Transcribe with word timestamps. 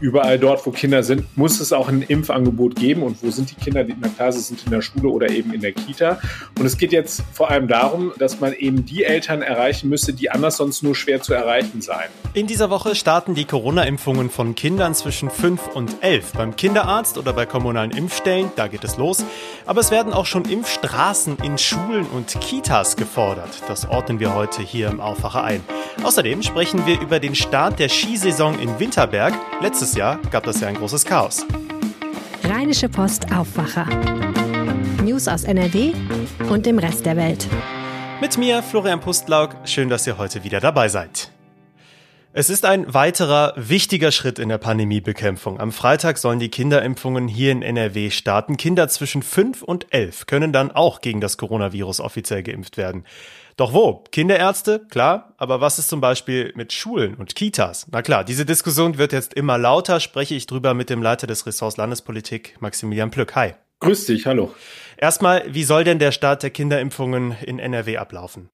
Überall 0.00 0.38
dort, 0.38 0.64
wo 0.64 0.70
Kinder 0.70 1.02
sind, 1.02 1.36
muss 1.36 1.60
es 1.60 1.72
auch 1.72 1.88
ein 1.88 2.00
Impfangebot 2.02 2.74
geben. 2.76 3.02
Und 3.02 3.22
wo 3.22 3.30
sind 3.30 3.50
die 3.50 3.54
Kinder? 3.54 3.84
Na 4.00 4.08
klar, 4.08 4.32
sie 4.32 4.40
sind 4.40 4.64
in 4.64 4.70
der 4.70 4.80
Schule 4.80 5.08
oder 5.08 5.28
eben 5.28 5.52
in 5.52 5.60
der 5.60 5.72
Kita. 5.72 6.18
Und 6.58 6.64
es 6.64 6.78
geht 6.78 6.92
jetzt 6.92 7.22
vor 7.34 7.50
allem 7.50 7.68
darum, 7.68 8.12
dass 8.18 8.40
man 8.40 8.54
eben 8.54 8.86
die 8.86 9.04
Eltern 9.04 9.42
erreichen 9.42 9.90
müsste, 9.90 10.14
die 10.14 10.30
anders 10.30 10.56
sonst 10.56 10.82
nur 10.82 10.94
schwer 10.94 11.20
zu 11.20 11.34
erreichen 11.34 11.82
seien. 11.82 12.08
In 12.32 12.46
dieser 12.46 12.70
Woche 12.70 12.94
starten 12.94 13.34
die 13.34 13.44
Corona-Impfungen 13.44 14.30
von 14.30 14.54
Kindern 14.54 14.94
zwischen 14.94 15.28
5 15.28 15.68
und 15.74 15.96
11 16.00 16.32
beim 16.32 16.56
Kinderarzt 16.56 17.18
oder 17.18 17.34
bei 17.34 17.44
kommunalen 17.44 17.90
Impfstellen. 17.90 18.50
Da 18.56 18.68
geht 18.68 18.84
es 18.84 18.96
los. 18.96 19.24
Aber 19.66 19.80
es 19.80 19.90
werden 19.90 20.14
auch 20.14 20.26
schon 20.26 20.44
Impfstraßen 20.46 21.36
in 21.44 21.58
Schulen 21.58 22.06
und 22.06 22.40
Kitas 22.40 22.96
gefordert. 22.96 23.62
Das 23.68 23.86
ordnen 23.86 24.18
wir 24.18 24.34
heute 24.34 24.62
hier 24.62 24.88
im 24.88 25.00
Aufwacher 25.00 25.44
ein. 25.44 25.62
Außerdem 26.02 26.42
sprechen 26.42 26.86
wir 26.86 26.98
über 27.00 27.20
den 27.20 27.34
Start 27.34 27.78
der 27.78 27.90
Skisaison 27.90 28.58
in 28.58 28.78
Winterberg. 28.78 29.34
Letztes 29.60 29.89
Jahr 29.94 30.18
gab 30.30 30.44
das 30.44 30.60
ja 30.60 30.68
ein 30.68 30.74
großes 30.74 31.04
Chaos. 31.04 31.44
Rheinische 32.44 32.88
Post 32.88 33.32
Aufwacher. 33.32 33.86
News 35.02 35.28
aus 35.28 35.44
NRW 35.44 35.92
und 36.48 36.66
dem 36.66 36.78
Rest 36.78 37.06
der 37.06 37.16
Welt. 37.16 37.46
Mit 38.20 38.36
mir, 38.38 38.62
Florian 38.62 39.00
Pustlauk. 39.00 39.56
Schön, 39.64 39.88
dass 39.88 40.06
ihr 40.06 40.18
heute 40.18 40.44
wieder 40.44 40.60
dabei 40.60 40.88
seid. 40.88 41.30
Es 42.32 42.48
ist 42.48 42.64
ein 42.64 42.94
weiterer 42.94 43.54
wichtiger 43.56 44.12
Schritt 44.12 44.38
in 44.38 44.50
der 44.50 44.58
Pandemiebekämpfung. 44.58 45.58
Am 45.58 45.72
Freitag 45.72 46.16
sollen 46.16 46.38
die 46.38 46.48
Kinderimpfungen 46.48 47.26
hier 47.26 47.50
in 47.50 47.62
NRW 47.62 48.10
starten. 48.10 48.56
Kinder 48.56 48.86
zwischen 48.86 49.24
5 49.24 49.62
und 49.62 49.92
11 49.92 50.26
können 50.26 50.52
dann 50.52 50.70
auch 50.70 51.00
gegen 51.00 51.20
das 51.20 51.38
Coronavirus 51.38 51.98
offiziell 51.98 52.44
geimpft 52.44 52.76
werden. 52.76 53.04
Doch 53.60 53.74
wo? 53.74 54.04
Kinderärzte? 54.10 54.86
Klar. 54.88 55.34
Aber 55.36 55.60
was 55.60 55.78
ist 55.78 55.90
zum 55.90 56.00
Beispiel 56.00 56.50
mit 56.56 56.72
Schulen 56.72 57.14
und 57.16 57.36
Kitas? 57.36 57.86
Na 57.92 58.00
klar, 58.00 58.24
diese 58.24 58.46
Diskussion 58.46 58.96
wird 58.96 59.12
jetzt 59.12 59.34
immer 59.34 59.58
lauter. 59.58 60.00
Spreche 60.00 60.34
ich 60.34 60.46
drüber 60.46 60.72
mit 60.72 60.88
dem 60.88 61.02
Leiter 61.02 61.26
des 61.26 61.44
Ressorts 61.44 61.76
Landespolitik, 61.76 62.56
Maximilian 62.60 63.10
Plück. 63.10 63.34
Hi. 63.34 63.52
Grüß 63.80 64.06
dich, 64.06 64.24
hallo. 64.24 64.54
Erstmal, 64.98 65.44
wie 65.48 65.64
soll 65.64 65.84
denn 65.84 65.98
der 65.98 66.12
Start 66.12 66.42
der 66.42 66.50
Kinderimpfungen 66.50 67.34
in 67.46 67.58
NRW 67.58 67.96
ablaufen? 67.96 68.50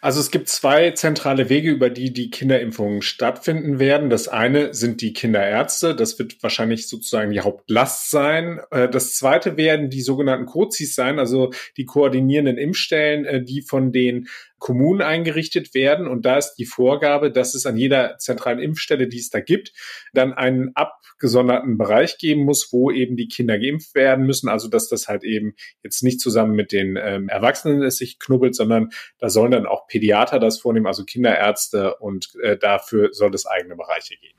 Also 0.00 0.20
es 0.20 0.30
gibt 0.30 0.48
zwei 0.48 0.92
zentrale 0.92 1.48
Wege, 1.48 1.72
über 1.72 1.90
die 1.90 2.12
die 2.12 2.30
Kinderimpfungen 2.30 3.02
stattfinden 3.02 3.80
werden. 3.80 4.08
Das 4.08 4.28
eine 4.28 4.72
sind 4.74 5.00
die 5.00 5.12
Kinderärzte. 5.12 5.96
Das 5.96 6.16
wird 6.20 6.40
wahrscheinlich 6.40 6.86
sozusagen 6.88 7.32
die 7.32 7.40
Hauptlast 7.40 8.12
sein. 8.12 8.60
Äh, 8.70 8.88
das 8.88 9.14
zweite 9.16 9.56
werden 9.56 9.90
die 9.90 10.00
sogenannten 10.00 10.46
COZIs 10.46 10.94
sein, 10.94 11.18
also 11.18 11.50
die 11.76 11.84
koordinierenden 11.84 12.58
Impfstellen, 12.58 13.24
äh, 13.24 13.42
die 13.42 13.62
von 13.62 13.90
den 13.90 14.28
Kommunen 14.58 15.02
eingerichtet 15.02 15.74
werden. 15.74 16.06
Und 16.06 16.26
da 16.26 16.36
ist 16.36 16.54
die 16.54 16.66
Vorgabe, 16.66 17.30
dass 17.30 17.54
es 17.54 17.66
an 17.66 17.76
jeder 17.76 18.18
zentralen 18.18 18.58
Impfstelle, 18.58 19.08
die 19.08 19.18
es 19.18 19.30
da 19.30 19.40
gibt, 19.40 19.72
dann 20.12 20.32
einen 20.32 20.72
abgesonderten 20.74 21.78
Bereich 21.78 22.18
geben 22.18 22.44
muss, 22.44 22.72
wo 22.72 22.90
eben 22.90 23.16
die 23.16 23.28
Kinder 23.28 23.58
geimpft 23.58 23.94
werden 23.94 24.26
müssen. 24.26 24.48
Also 24.48 24.68
dass 24.68 24.88
das 24.88 25.08
halt 25.08 25.24
eben 25.24 25.54
jetzt 25.82 26.02
nicht 26.02 26.20
zusammen 26.20 26.54
mit 26.54 26.72
den 26.72 26.96
ähm, 27.00 27.28
Erwachsenen 27.28 27.82
es 27.82 27.96
sich 27.96 28.18
knubbelt, 28.18 28.54
sondern 28.54 28.90
da 29.18 29.28
sollen 29.28 29.52
dann 29.52 29.66
auch 29.66 29.86
Pädiater 29.86 30.38
das 30.38 30.58
vornehmen, 30.58 30.86
also 30.86 31.04
Kinderärzte 31.04 31.96
und 31.96 32.34
äh, 32.42 32.56
dafür 32.56 33.10
soll 33.12 33.34
es 33.34 33.46
eigene 33.46 33.76
Bereiche 33.76 34.16
geben. 34.16 34.38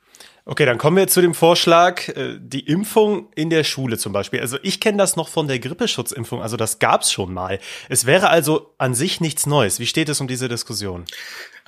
Okay, 0.52 0.66
dann 0.66 0.80
kommen 0.80 0.97
wir 0.97 1.08
zu 1.08 1.22
dem 1.22 1.36
Vorschlag, 1.36 2.08
äh, 2.08 2.39
die 2.39 2.61
Impfung 2.61 3.27
in 3.36 3.52
der 3.52 3.64
Schule 3.64 3.99
zum 3.99 4.14
Beispiel. 4.14 4.39
Also 4.39 4.58
ich 4.64 4.80
kenne 4.80 4.98
das 4.98 5.15
noch 5.15 5.27
von 5.30 5.48
der 5.48 5.60
Grippeschutzimpfung, 5.60 6.42
also 6.42 6.58
das 6.58 6.80
gab's 6.80 7.11
schon 7.11 7.32
mal. 7.32 7.60
Es 7.87 8.08
wäre 8.08 8.32
also 8.32 8.73
an 8.80 8.95
sich 8.95 9.21
nichts 9.21 9.45
Neues. 9.45 9.80
Wie 9.80 9.86
steht 9.86 10.10
es 10.10 10.20
um 10.21 10.27
diese 10.27 10.49
Diskussion? 10.49 11.05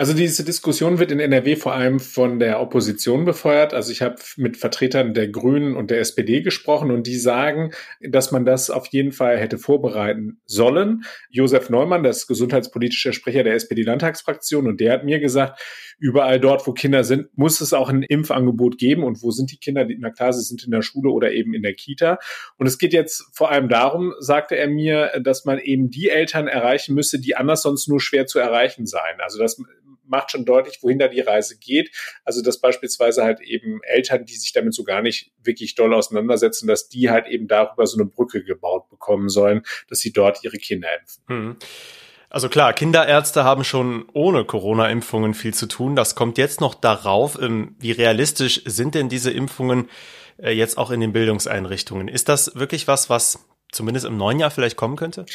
Also 0.02 0.16
diese 0.16 0.44
Diskussion 0.44 0.98
wird 0.98 1.12
in 1.12 1.20
NRW 1.20 1.56
vor 1.56 1.74
allem 1.74 2.00
von 2.00 2.40
der 2.40 2.60
Opposition 2.60 3.24
befeuert. 3.24 3.76
Also 3.76 3.92
ich 3.92 4.02
habe 4.02 4.16
mit 4.36 4.58
Vertretern 4.58 5.14
der 5.14 5.28
Grünen 5.28 5.76
und 5.76 5.92
der 5.92 6.00
SPD 6.00 6.42
gesprochen 6.42 6.90
und 6.90 7.06
die 7.06 7.18
sagen, 7.18 7.70
dass 8.02 8.32
man 8.32 8.44
das 8.44 8.72
auf 8.72 8.88
jeden 8.88 9.12
Fall 9.12 9.38
hätte 9.38 9.60
vorbereiten 9.60 10.42
sollen. 10.48 11.04
Josef 11.30 11.70
Neumann, 11.70 12.02
das 12.02 12.26
gesundheitspolitische 12.26 13.14
Sprecher 13.14 13.44
der 13.44 13.54
SPD-Landtagsfraktion, 13.54 14.68
und 14.68 14.82
der 14.82 14.94
hat 14.94 15.04
mir 15.04 15.20
gesagt, 15.20 15.62
überall 16.00 16.40
dort, 16.40 16.66
wo 16.66 16.74
Kinder 16.74 17.04
sind, 17.04 17.28
muss 17.38 17.62
es 17.62 17.72
auch 17.72 17.90
ein 17.90 18.02
Impfangebot 18.02 18.80
geben. 18.80 19.04
Und 19.04 19.22
wo 19.22 19.30
sind 19.30 19.52
die 19.52 19.58
Kinder? 19.58 19.86
Na 20.00 20.10
klar, 20.10 20.34
sie 20.34 20.42
sind 20.42 20.64
in 20.64 20.72
der 20.72 20.82
Schule 20.82 21.12
oder 21.12 21.32
eben 21.32 21.54
in 21.54 21.62
der 21.62 21.76
Kita. 21.76 22.18
Und 22.58 22.66
es 22.66 22.80
geht 22.80 22.94
jetzt 22.94 23.24
vor 23.34 23.52
allem 23.52 23.70
darum, 23.70 24.16
sagte 24.18 24.58
er 24.58 24.68
mir, 24.68 25.12
dass 25.24 25.46
man 25.46 25.60
eben 25.60 25.92
die 25.92 26.10
Eltern 26.10 26.48
erreichen 26.48 26.96
müsse, 26.96 27.22
die 27.22 27.36
anders 27.36 27.62
sonst 27.62 27.88
nur 27.88 28.02
schwer 28.02 28.26
zu 28.26 28.40
erreichen 28.40 28.88
seien. 28.88 29.22
Also 29.22 29.38
das 29.38 29.62
macht 30.12 30.32
schon 30.32 30.46
deutlich, 30.46 30.80
wohin 30.82 31.00
da 31.00 31.08
die 31.08 31.22
Reise 31.22 31.58
geht. 31.58 31.90
Also 32.24 32.44
dass 32.44 32.60
beispielsweise 32.60 33.24
halt 33.24 33.40
eben 33.42 33.82
Eltern, 33.84 34.26
die 34.26 34.36
sich 34.36 34.54
damit 34.54 34.76
so 34.76 34.84
gar 34.84 35.02
nicht 35.02 35.32
wirklich 35.44 35.74
doll 35.74 35.94
auseinandersetzen, 35.94 36.68
dass 36.68 36.90
die 36.90 37.10
halt 37.10 37.28
eben 37.28 37.48
darüber 37.48 37.88
so 37.88 37.98
eine 37.98 38.08
Brücke 38.08 38.44
gebaut 38.44 38.90
bekommen 38.90 39.30
sollen, 39.30 39.64
dass 39.88 40.00
sie 40.00 40.14
dort 40.14 40.44
ihre 40.44 40.58
Kinder 40.58 40.90
impfen. 41.00 41.24
Hm. 41.28 41.58
Also 42.30 42.48
klar, 42.48 42.72
Kinderärzte 42.72 43.44
haben 43.44 43.66
schon 43.66 44.06
ohne 44.14 44.46
Corona-Impfungen 44.46 45.34
viel 45.34 45.54
zu 45.54 45.66
tun. 45.66 45.98
Das 45.98 46.16
kommt 46.16 46.38
jetzt 46.38 46.62
noch 46.62 46.76
darauf. 46.76 47.38
Ähm, 47.42 47.76
wie 47.80 47.92
realistisch 47.92 48.62
sind 48.66 48.96
denn 48.96 49.10
diese 49.10 49.32
Impfungen 49.32 49.90
äh, 50.38 50.52
jetzt 50.52 50.78
auch 50.78 50.92
in 50.92 51.02
den 51.02 51.12
Bildungseinrichtungen? 51.12 52.08
Ist 52.08 52.30
das 52.30 52.56
wirklich 52.56 52.88
was, 52.88 53.10
was 53.10 53.46
zumindest 53.74 54.06
im 54.06 54.16
neuen 54.16 54.40
Jahr 54.40 54.52
vielleicht 54.52 54.78
kommen 54.78 54.96
könnte? 54.96 55.26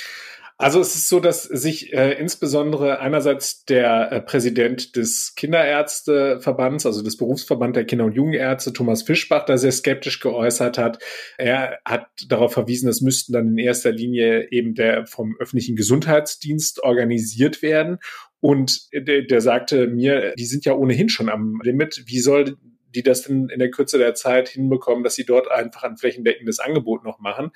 Also 0.59 0.81
es 0.81 0.94
ist 0.94 1.11
so, 1.11 1.21
dass 1.21 1.43
sich 1.43 1.93
äh, 1.93 2.12
insbesondere 2.12 3.00
einerseits 3.00 3.67
der 3.67 4.11
äh, 4.11 4.21
Präsident 4.22 4.97
des 4.97 5.34
Kinderärzteverbands, 5.37 6.87
also 6.87 7.03
des 7.03 7.19
Berufsverband 7.19 7.77
der 7.77 7.84
Kinder- 7.84 8.06
und 8.06 8.15
Jugendärzte, 8.15 8.72
Thomas 8.72 9.03
Fischbach, 9.03 9.45
da 9.45 9.59
sehr 9.59 9.72
skeptisch 9.72 10.19
geäußert 10.21 10.78
hat. 10.78 10.99
Er 11.37 11.78
hat 11.84 12.06
darauf 12.28 12.55
verwiesen, 12.55 12.89
es 12.89 13.03
müssten 13.03 13.34
dann 13.34 13.49
in 13.49 13.59
erster 13.59 13.93
Linie 13.93 14.50
eben 14.50 14.75
der 14.75 15.06
vom 15.06 15.37
öffentlichen 15.39 15.77
Gesundheitsdienst 15.77 16.83
organisiert 16.83 17.61
werden. 17.61 17.99
Und 18.41 18.89
der, 18.95 19.22
der 19.22 19.41
sagte 19.43 19.89
mir, 19.89 20.33
die 20.39 20.47
sind 20.47 20.65
ja 20.65 20.72
ohnehin 20.72 21.11
schon 21.11 21.28
am 21.28 21.61
Limit. 21.62 22.05
Wie 22.06 22.21
soll 22.21 22.56
die 22.95 23.03
das 23.03 23.22
denn 23.22 23.50
in 23.50 23.59
der 23.59 23.71
Kürze 23.71 23.99
der 23.99 24.15
Zeit 24.15 24.49
hinbekommen, 24.49 25.05
dass 25.05 25.16
sie 25.16 25.27
dort 25.27 25.50
einfach 25.50 25.83
ein 25.83 25.99
flächendeckendes 25.99 26.61
Angebot 26.61 27.05
noch 27.05 27.19
machen? 27.19 27.50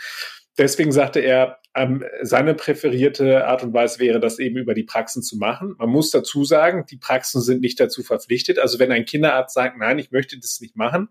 Deswegen 0.59 0.93
sagte 0.93 1.21
er, 1.21 1.60
ähm, 1.75 2.05
seine 2.23 2.55
präferierte 2.55 3.47
Art 3.47 3.63
und 3.63 3.73
Weise 3.73 4.01
wäre, 4.01 4.19
das 4.19 4.39
eben 4.39 4.57
über 4.57 4.75
die 4.75 4.83
Praxen 4.83 5.23
zu 5.23 5.37
machen. 5.37 5.75
Man 5.79 5.89
muss 5.89 6.11
dazu 6.11 6.45
sagen, 6.45 6.85
die 6.91 6.97
Praxen 6.97 7.41
sind 7.41 7.61
nicht 7.61 7.79
dazu 7.79 8.03
verpflichtet. 8.03 8.59
Also 8.59 8.79
wenn 8.79 8.91
ein 8.91 9.05
Kinderarzt 9.05 9.55
sagt, 9.55 9.79
nein, 9.79 9.99
ich 9.99 10.11
möchte 10.11 10.39
das 10.39 10.61
nicht 10.61 10.77
machen, 10.77 11.09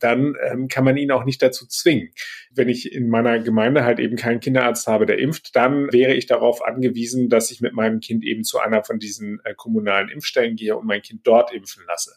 dann 0.00 0.34
ähm, 0.42 0.68
kann 0.68 0.84
man 0.84 0.96
ihn 0.96 1.10
auch 1.10 1.24
nicht 1.24 1.42
dazu 1.42 1.66
zwingen. 1.66 2.10
Wenn 2.50 2.68
ich 2.68 2.92
in 2.92 3.08
meiner 3.08 3.38
Gemeinde 3.40 3.84
halt 3.84 3.98
eben 3.98 4.16
keinen 4.16 4.40
Kinderarzt 4.40 4.86
habe, 4.86 5.06
der 5.06 5.18
impft, 5.18 5.54
dann 5.56 5.92
wäre 5.92 6.14
ich 6.14 6.26
darauf 6.26 6.64
angewiesen, 6.64 7.28
dass 7.28 7.50
ich 7.50 7.60
mit 7.60 7.72
meinem 7.72 8.00
Kind 8.00 8.24
eben 8.24 8.44
zu 8.44 8.58
einer 8.58 8.84
von 8.84 8.98
diesen 8.98 9.40
äh, 9.44 9.54
kommunalen 9.54 10.08
Impfstellen 10.08 10.56
gehe 10.56 10.76
und 10.76 10.86
mein 10.86 11.02
Kind 11.02 11.26
dort 11.26 11.52
impfen 11.52 11.84
lasse. 11.86 12.16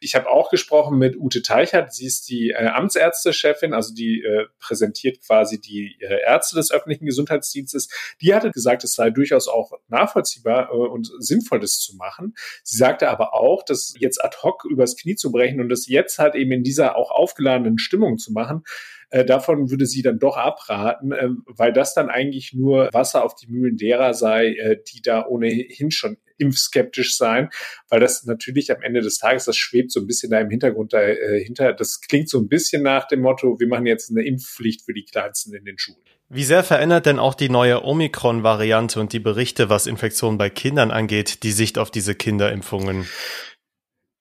Ich 0.00 0.14
habe 0.14 0.28
auch 0.28 0.50
gesprochen 0.50 0.98
mit 0.98 1.16
Ute 1.16 1.42
Teichert. 1.42 1.92
Sie 1.92 2.06
ist 2.06 2.28
die 2.28 2.50
äh, 2.50 2.66
Amtsärztechefin, 2.66 3.72
also 3.72 3.94
die 3.94 4.22
äh, 4.22 4.46
präsentiert 4.58 5.20
quasi 5.26 5.60
die 5.60 5.96
äh, 6.00 6.20
Ärzte 6.22 6.56
des 6.56 6.70
öffentlichen 6.70 7.06
Gesundheitsdienstes. 7.32 7.88
Die 8.20 8.34
hatte 8.34 8.50
gesagt, 8.50 8.84
es 8.84 8.94
sei 8.94 9.10
durchaus 9.10 9.48
auch 9.48 9.72
nachvollziehbar 9.88 10.70
äh, 10.70 10.76
und 10.76 11.10
sinnvoll, 11.18 11.60
das 11.60 11.78
zu 11.78 11.96
machen. 11.96 12.34
Sie 12.62 12.76
sagte 12.76 13.08
aber 13.08 13.34
auch, 13.34 13.64
dass 13.64 13.94
jetzt 13.98 14.22
ad 14.22 14.36
hoc 14.42 14.64
übers 14.64 14.96
Knie 14.96 15.16
zu 15.16 15.32
brechen 15.32 15.60
und 15.60 15.68
das 15.68 15.86
jetzt 15.88 16.18
halt 16.18 16.34
eben 16.34 16.52
in 16.52 16.62
dieser 16.62 16.96
auch 16.96 17.10
aufgeladenen 17.10 17.78
Stimmung 17.78 18.18
zu 18.18 18.32
machen, 18.32 18.62
äh, 19.10 19.24
davon 19.24 19.70
würde 19.70 19.86
sie 19.86 20.02
dann 20.02 20.18
doch 20.18 20.36
abraten, 20.36 21.12
äh, 21.12 21.28
weil 21.46 21.72
das 21.72 21.94
dann 21.94 22.08
eigentlich 22.08 22.52
nur 22.52 22.88
Wasser 22.92 23.24
auf 23.24 23.34
die 23.34 23.46
Mühlen 23.46 23.76
derer 23.76 24.14
sei, 24.14 24.78
die 24.92 25.02
da 25.02 25.26
ohnehin 25.26 25.90
schon 25.90 26.16
impfskeptisch 26.42 27.16
sein, 27.16 27.48
weil 27.88 28.00
das 28.00 28.24
natürlich 28.24 28.70
am 28.70 28.82
Ende 28.82 29.00
des 29.00 29.18
Tages, 29.18 29.44
das 29.44 29.56
schwebt 29.56 29.92
so 29.92 30.00
ein 30.00 30.06
bisschen 30.06 30.30
da 30.30 30.40
im 30.40 30.50
Hintergrund 30.50 30.92
dahinter. 30.92 31.72
Das 31.72 32.00
klingt 32.00 32.28
so 32.28 32.38
ein 32.38 32.48
bisschen 32.48 32.82
nach 32.82 33.08
dem 33.08 33.20
Motto, 33.20 33.58
wir 33.58 33.68
machen 33.68 33.86
jetzt 33.86 34.10
eine 34.10 34.24
Impfpflicht 34.26 34.82
für 34.84 34.92
die 34.92 35.04
Kleinsten 35.04 35.54
in 35.54 35.64
den 35.64 35.78
Schulen. 35.78 36.02
Wie 36.28 36.44
sehr 36.44 36.64
verändert 36.64 37.04
denn 37.04 37.18
auch 37.18 37.34
die 37.34 37.50
neue 37.50 37.84
Omikron-Variante 37.84 38.98
und 38.98 39.12
die 39.12 39.20
Berichte, 39.20 39.68
was 39.68 39.86
Infektionen 39.86 40.38
bei 40.38 40.48
Kindern 40.48 40.90
angeht, 40.90 41.42
die 41.42 41.52
Sicht 41.52 41.76
auf 41.78 41.90
diese 41.90 42.14
Kinderimpfungen? 42.14 43.06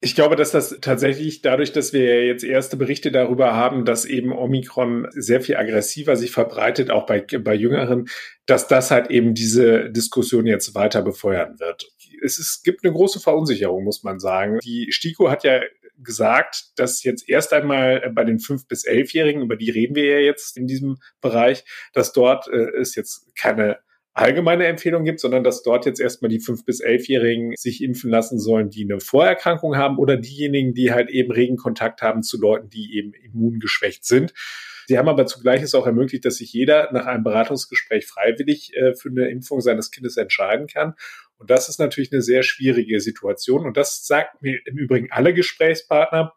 Ich 0.04 0.16
glaube, 0.16 0.36
dass 0.36 0.52
das 0.52 0.80
tatsächlich 0.82 1.44
dadurch, 1.44 1.74
dass 1.74 1.94
wir 1.94 2.26
jetzt 2.26 2.44
erste 2.44 2.76
Berichte 2.76 3.12
darüber 3.12 3.54
haben, 3.54 3.86
dass 3.86 4.04
eben 4.04 4.34
Omikron 4.34 5.08
sehr 5.12 5.42
viel 5.42 5.56
aggressiver 5.58 6.16
sich 6.16 6.32
verbreitet, 6.32 6.90
auch 6.90 7.06
bei, 7.06 7.22
bei 7.22 7.54
Jüngeren, 7.54 8.10
dass 8.48 8.68
das 8.68 8.90
halt 8.90 9.12
eben 9.12 9.36
diese 9.36 9.92
Diskussion 9.92 10.48
jetzt 10.48 10.74
weiter 10.74 11.04
befeuern 11.04 11.60
wird. 11.60 11.88
Es, 12.22 12.38
ist, 12.38 12.64
gibt 12.64 12.84
eine 12.84 12.94
große 12.94 13.20
Verunsicherung, 13.20 13.84
muss 13.84 14.04
man 14.04 14.20
sagen. 14.20 14.60
Die 14.64 14.92
STIKO 14.92 15.30
hat 15.30 15.44
ja 15.44 15.62
gesagt, 15.98 16.72
dass 16.78 17.04
jetzt 17.04 17.28
erst 17.30 17.54
einmal 17.54 18.12
bei 18.14 18.24
den 18.24 18.40
fünf 18.40 18.68
bis 18.68 18.84
elfjährigen, 18.84 19.42
über 19.42 19.56
die 19.56 19.70
reden 19.70 19.96
wir 19.96 20.06
ja 20.06 20.20
jetzt 20.20 20.58
in 20.58 20.68
diesem 20.68 20.98
Bereich, 21.22 21.64
dass 21.94 22.14
dort 22.14 22.48
äh, 22.48 22.72
es 22.80 22.96
jetzt 22.96 23.36
keine 23.36 23.80
allgemeine 24.14 24.66
Empfehlung 24.66 25.04
gibt, 25.04 25.20
sondern 25.20 25.44
dass 25.44 25.64
dort 25.64 25.86
jetzt 25.86 26.00
erstmal 26.00 26.30
die 26.30 26.42
fünf 26.42 26.66
bis 26.66 26.82
elfjährigen 26.82 27.54
sich 27.56 27.82
impfen 27.82 28.10
lassen 28.10 28.40
sollen, 28.40 28.70
die 28.70 28.84
eine 28.84 29.00
Vorerkrankung 29.00 29.78
haben 29.78 29.98
oder 29.98 30.18
diejenigen, 30.18 30.74
die 30.74 30.92
halt 30.92 31.10
eben 31.10 31.32
regen 31.32 31.56
Kontakt 31.56 32.02
haben 32.02 32.22
zu 32.22 32.40
Leuten, 32.40 32.70
die 32.70 32.98
eben 32.98 33.14
immungeschwächt 33.14 34.06
sind. 34.06 34.34
Sie 34.88 34.98
haben 34.98 35.08
aber 35.08 35.26
zugleich 35.26 35.62
es 35.62 35.76
auch 35.76 35.86
ermöglicht, 35.86 36.26
dass 36.26 36.36
sich 36.36 36.52
jeder 36.52 36.92
nach 36.92 37.06
einem 37.06 37.24
Beratungsgespräch 37.24 38.06
freiwillig 38.06 38.76
äh, 38.76 38.94
für 38.94 39.10
eine 39.10 39.30
Impfung 39.30 39.62
seines 39.62 39.92
Kindes 39.92 40.18
entscheiden 40.18 40.68
kann. 40.68 40.96
Und 41.42 41.50
das 41.50 41.70
ist 41.70 41.80
natürlich 41.80 42.14
eine 42.14 42.22
sehr 42.22 42.44
schwierige 42.44 43.02
Situation. 43.02 43.66
Und 43.66 43.76
das 43.76 44.06
sagt 44.06 44.42
mir 44.44 44.60
im 44.66 44.78
Übrigen 44.78 45.12
alle 45.12 45.34
Gesprächspartner 45.34 46.34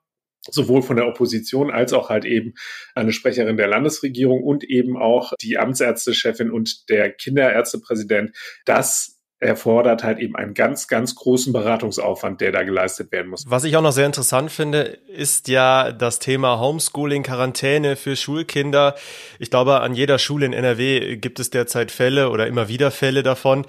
sowohl 0.51 0.83
von 0.83 0.97
der 0.97 1.07
Opposition 1.07 1.71
als 1.71 1.93
auch 1.93 2.09
halt 2.09 2.25
eben 2.25 2.55
eine 2.95 3.13
Sprecherin 3.13 3.57
der 3.57 3.67
Landesregierung 3.67 4.43
und 4.43 4.65
eben 4.65 4.97
auch 4.97 5.33
die 5.41 5.59
Amtsärztechefin 5.59 6.51
und 6.51 6.89
der 6.89 7.11
Kinderärztepräsident, 7.13 8.35
dass 8.65 9.14
erfordert 9.45 10.03
halt 10.03 10.19
eben 10.19 10.35
einen 10.37 10.55
ganz, 10.55 10.89
ganz 10.89 11.15
großen 11.15 11.53
Beratungsaufwand, 11.53 12.41
der 12.41 12.53
da 12.53 12.63
geleistet 12.63 13.13
werden 13.13 13.29
muss. 13.31 13.45
Was 13.47 13.65
ich 13.65 13.77
auch 13.77 13.83
noch 13.83 13.93
sehr 13.93 14.07
interessant 14.07 14.51
finde, 14.51 14.99
ist 15.09 15.49
ja 15.49 15.93
das 15.93 16.19
Thema 16.19 16.59
Homeschooling, 16.59 17.23
Quarantäne 17.23 17.97
für 17.97 18.17
Schulkinder. 18.17 18.95
Ich 19.39 19.51
glaube, 19.51 19.81
an 19.81 19.95
jeder 19.95 20.19
Schule 20.19 20.47
in 20.47 20.53
NRW 20.53 21.17
gibt 21.17 21.41
es 21.41 21.51
derzeit 21.51 21.91
Fälle 21.91 22.31
oder 22.31 22.47
immer 22.47 22.69
wieder 22.69 22.91
Fälle 22.91 23.23
davon. 23.23 23.67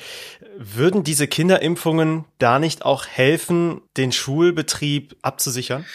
Würden 0.57 1.04
diese 1.04 1.27
Kinderimpfungen 1.27 2.25
da 2.39 2.60
nicht 2.60 2.86
auch 2.86 3.06
helfen, 3.06 3.81
den 3.98 4.12
Schulbetrieb 4.12 5.16
abzusichern? 5.22 5.86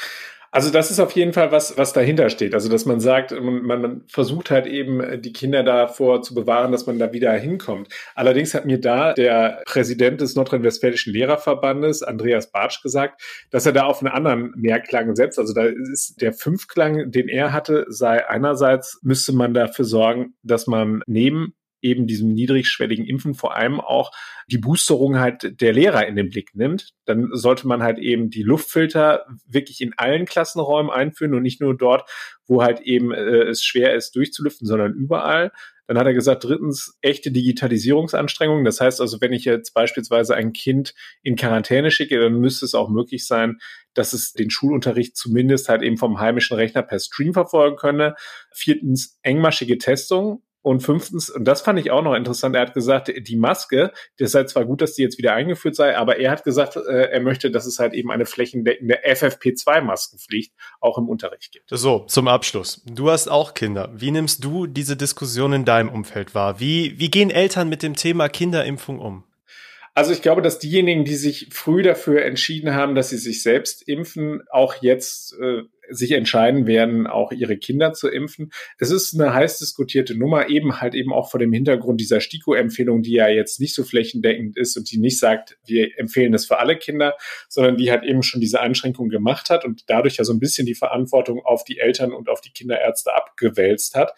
Also 0.52 0.70
das 0.70 0.90
ist 0.90 0.98
auf 0.98 1.12
jeden 1.12 1.32
Fall 1.32 1.52
was, 1.52 1.78
was 1.78 1.92
dahinter 1.92 2.28
steht. 2.28 2.54
Also 2.54 2.68
dass 2.68 2.84
man 2.84 2.98
sagt, 2.98 3.30
man, 3.30 3.62
man 3.62 4.04
versucht 4.08 4.50
halt 4.50 4.66
eben 4.66 5.00
äh, 5.00 5.18
die 5.18 5.32
Kinder 5.32 5.62
davor 5.62 6.22
zu 6.22 6.34
bewahren, 6.34 6.72
dass 6.72 6.86
man 6.86 6.98
da 6.98 7.12
wieder 7.12 7.32
hinkommt. 7.32 7.88
Allerdings 8.16 8.52
hat 8.54 8.66
mir 8.66 8.80
da 8.80 9.12
der 9.12 9.62
Präsident 9.66 10.20
des 10.20 10.34
Nordrhein-Westfälischen 10.34 11.12
Lehrerverbandes, 11.12 12.02
Andreas 12.02 12.50
Bartsch, 12.50 12.82
gesagt, 12.82 13.22
dass 13.50 13.64
er 13.66 13.72
da 13.72 13.84
auf 13.84 14.02
einen 14.02 14.12
anderen 14.12 14.52
Mehrklang 14.56 15.14
setzt. 15.14 15.38
Also 15.38 15.54
da 15.54 15.64
ist 15.64 16.20
der 16.20 16.32
Fünfklang, 16.32 17.12
den 17.12 17.28
er 17.28 17.52
hatte, 17.52 17.86
sei 17.88 18.28
einerseits 18.28 18.98
müsste 19.02 19.32
man 19.32 19.54
dafür 19.54 19.84
sorgen, 19.84 20.34
dass 20.42 20.66
man 20.66 21.02
neben 21.06 21.54
eben 21.82 22.06
diesem 22.06 22.32
niedrigschwelligen 22.32 23.04
Impfen 23.04 23.34
vor 23.34 23.56
allem 23.56 23.80
auch 23.80 24.12
die 24.46 24.58
Boosterung 24.58 25.18
halt 25.18 25.60
der 25.60 25.72
Lehrer 25.72 26.06
in 26.06 26.16
den 26.16 26.28
Blick 26.28 26.54
nimmt. 26.54 26.92
Dann 27.04 27.28
sollte 27.32 27.66
man 27.66 27.82
halt 27.82 27.98
eben 27.98 28.30
die 28.30 28.42
Luftfilter 28.42 29.26
wirklich 29.46 29.80
in 29.80 29.94
allen 29.96 30.26
Klassenräumen 30.26 30.90
einführen 30.90 31.34
und 31.34 31.42
nicht 31.42 31.60
nur 31.60 31.76
dort, 31.76 32.08
wo 32.46 32.62
halt 32.62 32.80
eben 32.80 33.12
äh, 33.12 33.44
es 33.44 33.64
schwer 33.64 33.94
ist 33.94 34.16
durchzulüften, 34.16 34.66
sondern 34.66 34.92
überall. 34.94 35.52
Dann 35.90 35.98
hat 35.98 36.06
er 36.06 36.14
gesagt, 36.14 36.44
drittens, 36.44 36.96
echte 37.00 37.32
Digitalisierungsanstrengungen. 37.32 38.64
Das 38.64 38.80
heißt 38.80 39.00
also, 39.00 39.20
wenn 39.20 39.32
ich 39.32 39.44
jetzt 39.44 39.74
beispielsweise 39.74 40.36
ein 40.36 40.52
Kind 40.52 40.94
in 41.24 41.34
Quarantäne 41.34 41.90
schicke, 41.90 42.20
dann 42.20 42.38
müsste 42.38 42.64
es 42.64 42.76
auch 42.76 42.88
möglich 42.88 43.26
sein, 43.26 43.58
dass 43.94 44.12
es 44.12 44.32
den 44.32 44.50
Schulunterricht 44.50 45.16
zumindest 45.16 45.68
halt 45.68 45.82
eben 45.82 45.96
vom 45.96 46.20
heimischen 46.20 46.56
Rechner 46.56 46.82
per 46.82 47.00
Stream 47.00 47.32
verfolgen 47.32 47.74
könne. 47.74 48.14
Viertens, 48.52 49.18
engmaschige 49.22 49.78
Testung. 49.78 50.44
Und 50.62 50.82
fünftens, 50.82 51.30
und 51.30 51.44
das 51.44 51.62
fand 51.62 51.78
ich 51.78 51.90
auch 51.90 52.02
noch 52.02 52.14
interessant, 52.14 52.54
er 52.54 52.62
hat 52.62 52.74
gesagt, 52.74 53.10
die 53.16 53.36
Maske, 53.36 53.92
das 54.18 54.32
sei 54.32 54.44
zwar 54.44 54.66
gut, 54.66 54.82
dass 54.82 54.94
die 54.94 55.02
jetzt 55.02 55.16
wieder 55.16 55.32
eingeführt 55.32 55.74
sei, 55.74 55.96
aber 55.96 56.18
er 56.18 56.30
hat 56.30 56.44
gesagt, 56.44 56.76
äh, 56.76 57.10
er 57.10 57.20
möchte, 57.20 57.50
dass 57.50 57.64
es 57.66 57.78
halt 57.78 57.94
eben 57.94 58.10
eine 58.10 58.26
flächendeckende 58.26 58.98
FFP2-Maskenpflicht 59.04 60.52
auch 60.80 60.98
im 60.98 61.08
Unterricht 61.08 61.52
gibt. 61.52 61.70
So, 61.70 62.00
zum 62.00 62.28
Abschluss. 62.28 62.82
Du 62.84 63.10
hast 63.10 63.28
auch 63.28 63.54
Kinder. 63.54 63.90
Wie 63.94 64.10
nimmst 64.10 64.44
du 64.44 64.66
diese 64.66 64.96
Diskussion 64.96 65.52
in 65.52 65.64
deinem 65.64 65.88
Umfeld 65.88 66.34
wahr? 66.34 66.60
Wie, 66.60 66.98
wie 66.98 67.10
gehen 67.10 67.30
Eltern 67.30 67.68
mit 67.68 67.82
dem 67.82 67.96
Thema 67.96 68.28
Kinderimpfung 68.28 68.98
um? 68.98 69.24
Also 69.94 70.12
ich 70.12 70.22
glaube, 70.22 70.40
dass 70.40 70.58
diejenigen, 70.58 71.04
die 71.04 71.16
sich 71.16 71.48
früh 71.50 71.82
dafür 71.82 72.24
entschieden 72.24 72.74
haben, 72.74 72.94
dass 72.94 73.10
sie 73.10 73.18
sich 73.18 73.42
selbst 73.42 73.86
impfen, 73.88 74.42
auch 74.50 74.76
jetzt 74.82 75.34
äh, 75.40 75.62
sich 75.90 76.12
entscheiden 76.12 76.66
werden, 76.66 77.06
auch 77.06 77.32
ihre 77.32 77.56
Kinder 77.56 77.92
zu 77.92 78.08
impfen. 78.08 78.52
Es 78.78 78.90
ist 78.90 79.18
eine 79.18 79.34
heiß 79.34 79.58
diskutierte 79.58 80.16
Nummer, 80.16 80.48
eben 80.48 80.80
halt 80.80 80.94
eben 80.94 81.12
auch 81.12 81.30
vor 81.30 81.40
dem 81.40 81.52
Hintergrund 81.52 82.00
dieser 82.00 82.20
STIKO-Empfehlung, 82.20 83.02
die 83.02 83.14
ja 83.14 83.28
jetzt 83.28 83.60
nicht 83.60 83.74
so 83.74 83.82
flächendeckend 83.82 84.56
ist 84.56 84.76
und 84.76 84.90
die 84.90 84.98
nicht 84.98 85.18
sagt, 85.18 85.58
wir 85.66 85.98
empfehlen 85.98 86.34
es 86.34 86.46
für 86.46 86.58
alle 86.58 86.76
Kinder, 86.76 87.16
sondern 87.48 87.76
die 87.76 87.90
halt 87.90 88.04
eben 88.04 88.22
schon 88.22 88.40
diese 88.40 88.60
Einschränkung 88.60 89.08
gemacht 89.08 89.50
hat 89.50 89.64
und 89.64 89.90
dadurch 89.90 90.16
ja 90.16 90.24
so 90.24 90.32
ein 90.32 90.40
bisschen 90.40 90.66
die 90.66 90.74
Verantwortung 90.74 91.44
auf 91.44 91.64
die 91.64 91.78
Eltern 91.78 92.12
und 92.12 92.28
auf 92.28 92.40
die 92.40 92.52
Kinderärzte 92.52 93.14
abgewälzt 93.14 93.96
hat. 93.96 94.14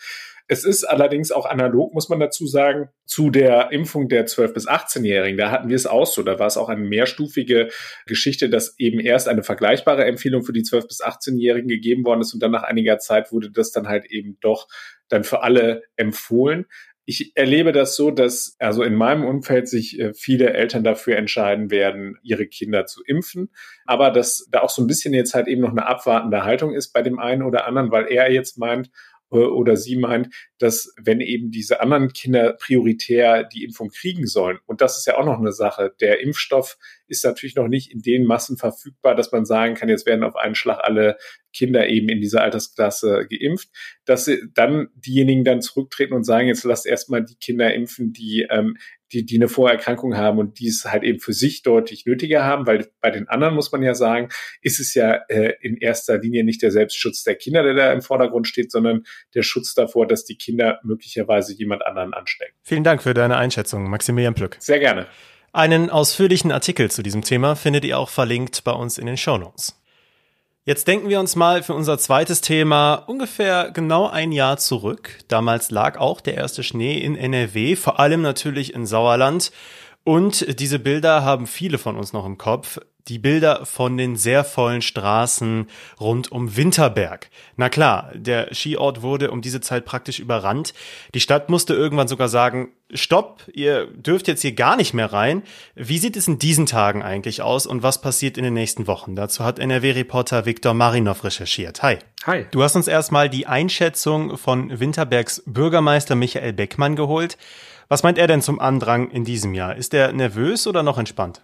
Es 0.48 0.64
ist 0.64 0.84
allerdings 0.84 1.32
auch 1.32 1.46
analog, 1.46 1.94
muss 1.94 2.08
man 2.08 2.20
dazu 2.20 2.46
sagen, 2.46 2.88
zu 3.06 3.30
der 3.30 3.72
Impfung 3.72 4.08
der 4.08 4.26
12- 4.26 4.52
bis 4.52 4.68
18-Jährigen. 4.68 5.38
Da 5.38 5.50
hatten 5.50 5.68
wir 5.68 5.76
es 5.76 5.86
auch 5.86 6.06
so. 6.06 6.22
Da 6.22 6.38
war 6.38 6.46
es 6.46 6.56
auch 6.56 6.68
eine 6.68 6.82
mehrstufige 6.82 7.68
Geschichte, 8.06 8.50
dass 8.50 8.78
eben 8.78 9.00
erst 9.00 9.28
eine 9.28 9.42
vergleichbare 9.42 10.04
Empfehlung 10.04 10.42
für 10.42 10.52
die 10.52 10.62
12- 10.62 10.88
bis 10.88 11.02
18-Jährigen 11.02 11.68
gegeben 11.68 12.04
worden 12.04 12.20
ist 12.20 12.34
und 12.34 12.42
dann 12.42 12.50
nach 12.50 12.64
einiger 12.64 12.98
Zeit 12.98 13.32
wurde 13.32 13.50
das 13.50 13.72
dann 13.72 13.88
halt 13.88 14.06
eben 14.10 14.38
doch 14.40 14.68
dann 15.08 15.24
für 15.24 15.42
alle 15.42 15.82
empfohlen. 15.96 16.66
Ich 17.04 17.32
erlebe 17.34 17.72
das 17.72 17.96
so, 17.96 18.12
dass 18.12 18.54
also 18.60 18.84
in 18.84 18.94
meinem 18.94 19.24
Umfeld 19.24 19.68
sich 19.68 19.98
äh, 19.98 20.14
viele 20.14 20.52
Eltern 20.52 20.84
dafür 20.84 21.16
entscheiden 21.16 21.70
werden, 21.72 22.16
ihre 22.22 22.46
Kinder 22.46 22.86
zu 22.86 23.02
impfen, 23.04 23.50
aber 23.86 24.10
dass 24.10 24.46
da 24.50 24.60
auch 24.60 24.70
so 24.70 24.82
ein 24.82 24.86
bisschen 24.86 25.12
jetzt 25.12 25.34
halt 25.34 25.48
eben 25.48 25.62
noch 25.62 25.72
eine 25.72 25.86
abwartende 25.86 26.44
Haltung 26.44 26.72
ist 26.72 26.92
bei 26.92 27.02
dem 27.02 27.18
einen 27.18 27.42
oder 27.42 27.66
anderen, 27.66 27.90
weil 27.90 28.06
er 28.06 28.30
jetzt 28.30 28.56
meint, 28.56 28.90
oder 29.32 29.76
sie 29.76 29.96
meint, 29.96 30.34
dass 30.58 30.94
wenn 31.02 31.20
eben 31.20 31.50
diese 31.50 31.80
anderen 31.80 32.12
Kinder 32.12 32.54
prioritär 32.54 33.44
die 33.44 33.64
Impfung 33.64 33.90
kriegen 33.90 34.26
sollen, 34.26 34.58
und 34.66 34.80
das 34.80 34.98
ist 34.98 35.06
ja 35.06 35.18
auch 35.18 35.24
noch 35.24 35.38
eine 35.38 35.52
Sache, 35.52 35.94
der 36.00 36.20
Impfstoff 36.20 36.76
ist 37.08 37.24
natürlich 37.24 37.56
noch 37.56 37.68
nicht 37.68 37.90
in 37.90 38.00
den 38.00 38.24
Massen 38.24 38.56
verfügbar, 38.56 39.14
dass 39.14 39.32
man 39.32 39.44
sagen 39.44 39.74
kann, 39.74 39.88
jetzt 39.88 40.06
werden 40.06 40.24
auf 40.24 40.36
einen 40.36 40.54
Schlag 40.54 40.80
alle 40.82 41.16
Kinder 41.52 41.86
eben 41.88 42.08
in 42.08 42.20
dieser 42.20 42.42
Altersklasse 42.42 43.26
geimpft, 43.28 43.68
dass 44.04 44.30
dann 44.54 44.88
diejenigen 44.94 45.44
dann 45.44 45.60
zurücktreten 45.60 46.14
und 46.14 46.24
sagen, 46.24 46.48
jetzt 46.48 46.64
lasst 46.64 46.86
erstmal 46.86 47.24
die 47.24 47.36
Kinder 47.36 47.72
impfen, 47.74 48.12
die 48.12 48.46
ähm, 48.50 48.76
die, 49.12 49.24
die 49.24 49.36
eine 49.36 49.48
Vorerkrankung 49.48 50.16
haben 50.16 50.38
und 50.38 50.58
die 50.58 50.68
es 50.68 50.84
halt 50.84 51.02
eben 51.02 51.20
für 51.20 51.32
sich 51.32 51.62
deutlich 51.62 52.06
nötiger 52.06 52.44
haben, 52.44 52.66
weil 52.66 52.88
bei 53.00 53.10
den 53.10 53.28
anderen 53.28 53.54
muss 53.54 53.72
man 53.72 53.82
ja 53.82 53.94
sagen, 53.94 54.28
ist 54.60 54.80
es 54.80 54.94
ja 54.94 55.20
äh, 55.28 55.54
in 55.60 55.76
erster 55.76 56.18
Linie 56.18 56.44
nicht 56.44 56.62
der 56.62 56.70
Selbstschutz 56.70 57.22
der 57.24 57.34
Kinder, 57.34 57.62
der 57.62 57.74
da 57.74 57.92
im 57.92 58.02
Vordergrund 58.02 58.48
steht, 58.48 58.72
sondern 58.72 59.04
der 59.34 59.42
Schutz 59.42 59.74
davor, 59.74 60.06
dass 60.06 60.24
die 60.24 60.36
Kinder 60.36 60.80
möglicherweise 60.82 61.54
jemand 61.54 61.84
anderen 61.84 62.14
anstecken. 62.14 62.54
Vielen 62.62 62.84
Dank 62.84 63.02
für 63.02 63.14
deine 63.14 63.36
Einschätzung, 63.36 63.88
Maximilian 63.88 64.34
Plück. 64.34 64.56
Sehr 64.58 64.78
gerne. 64.78 65.06
Einen 65.52 65.90
ausführlichen 65.90 66.50
Artikel 66.50 66.90
zu 66.90 67.02
diesem 67.02 67.22
Thema 67.22 67.56
findet 67.56 67.84
ihr 67.84 67.98
auch 67.98 68.08
verlinkt 68.08 68.64
bei 68.64 68.72
uns 68.72 68.96
in 68.96 69.06
den 69.06 69.18
Show 69.18 69.36
Notes. 69.36 69.81
Jetzt 70.64 70.86
denken 70.86 71.08
wir 71.08 71.18
uns 71.18 71.34
mal 71.34 71.64
für 71.64 71.74
unser 71.74 71.98
zweites 71.98 72.40
Thema 72.40 72.94
ungefähr 72.94 73.72
genau 73.72 74.08
ein 74.08 74.30
Jahr 74.30 74.58
zurück. 74.58 75.18
Damals 75.26 75.72
lag 75.72 75.98
auch 75.98 76.20
der 76.20 76.34
erste 76.34 76.62
Schnee 76.62 76.98
in 76.98 77.16
NRW, 77.16 77.74
vor 77.74 77.98
allem 77.98 78.22
natürlich 78.22 78.72
in 78.72 78.86
Sauerland. 78.86 79.50
Und 80.04 80.60
diese 80.60 80.78
Bilder 80.78 81.24
haben 81.24 81.48
viele 81.48 81.78
von 81.78 81.96
uns 81.96 82.12
noch 82.12 82.24
im 82.24 82.38
Kopf 82.38 82.78
die 83.08 83.18
Bilder 83.18 83.66
von 83.66 83.96
den 83.96 84.16
sehr 84.16 84.44
vollen 84.44 84.82
Straßen 84.82 85.66
rund 86.00 86.30
um 86.30 86.56
Winterberg. 86.56 87.30
Na 87.56 87.68
klar, 87.68 88.10
der 88.14 88.54
Skiort 88.54 89.02
wurde 89.02 89.30
um 89.30 89.42
diese 89.42 89.60
Zeit 89.60 89.84
praktisch 89.84 90.18
überrannt. 90.18 90.74
Die 91.14 91.20
Stadt 91.20 91.50
musste 91.50 91.74
irgendwann 91.74 92.08
sogar 92.08 92.28
sagen, 92.28 92.72
stopp, 92.92 93.42
ihr 93.52 93.86
dürft 93.86 94.28
jetzt 94.28 94.42
hier 94.42 94.52
gar 94.52 94.76
nicht 94.76 94.94
mehr 94.94 95.12
rein. 95.12 95.42
Wie 95.74 95.98
sieht 95.98 96.16
es 96.16 96.28
in 96.28 96.38
diesen 96.38 96.66
Tagen 96.66 97.02
eigentlich 97.02 97.42
aus 97.42 97.66
und 97.66 97.82
was 97.82 98.00
passiert 98.00 98.36
in 98.38 98.44
den 98.44 98.54
nächsten 98.54 98.86
Wochen? 98.86 99.16
Dazu 99.16 99.44
hat 99.44 99.58
NRW-Reporter 99.58 100.46
Viktor 100.46 100.74
Marinov 100.74 101.24
recherchiert. 101.24 101.82
Hi. 101.82 101.98
Hi. 102.24 102.46
Du 102.50 102.62
hast 102.62 102.76
uns 102.76 102.88
erstmal 102.88 103.28
die 103.28 103.46
Einschätzung 103.46 104.36
von 104.36 104.78
Winterbergs 104.78 105.42
Bürgermeister 105.46 106.14
Michael 106.14 106.52
Beckmann 106.52 106.96
geholt. 106.96 107.36
Was 107.88 108.02
meint 108.02 108.16
er 108.16 108.26
denn 108.26 108.40
zum 108.40 108.58
Andrang 108.58 109.10
in 109.10 109.24
diesem 109.24 109.54
Jahr? 109.54 109.76
Ist 109.76 109.92
er 109.92 110.12
nervös 110.12 110.66
oder 110.66 110.82
noch 110.82 110.98
entspannt? 110.98 111.42